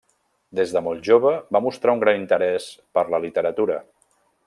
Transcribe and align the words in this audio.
Des 0.59 0.73
de 0.77 0.81
molt 0.85 1.03
jove, 1.09 1.35
va 1.57 1.63
mostrar 1.67 1.95
un 1.99 2.03
gran 2.05 2.19
interès 2.25 2.69
per 2.99 3.05
la 3.15 3.25
literatura. 3.29 3.79